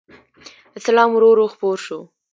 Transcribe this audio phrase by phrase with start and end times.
[0.77, 1.99] اسلام ورو ورو خپور شو